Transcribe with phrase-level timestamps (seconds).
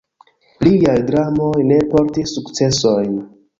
[0.67, 3.17] Liaj dramoj ne portis sukcesojn.